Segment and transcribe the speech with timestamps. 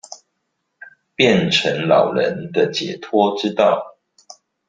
[1.13, 3.99] 變成老人的解脫之道